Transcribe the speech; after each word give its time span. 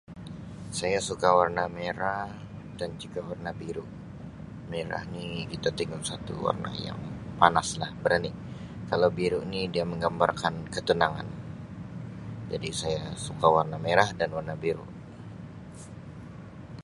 Saya 0.77 0.97
suka 1.09 1.29
warna 1.39 1.65
merah 1.77 2.25
dan 2.79 2.91
juga 3.01 3.19
warna 3.29 3.51
biru 3.61 3.85
merah 4.71 5.03
ni 5.15 5.27
kita 5.51 5.69
tengok 5.79 6.01
satu 6.11 6.33
warna 6.45 6.71
yang 6.87 6.97
panas 7.39 7.69
lah 7.81 7.91
berani 8.03 8.31
kalau 8.89 9.09
biru 9.19 9.41
ni 9.53 9.61
dia 9.73 9.85
menggambarkan 9.91 10.53
ketenangan 10.75 11.27
jadi 12.51 12.69
saya 12.81 13.03
suka 13.25 13.45
warna 13.55 13.77
merah 13.85 14.09
dan 14.19 14.29
warna 14.35 14.55
biru. 14.63 14.85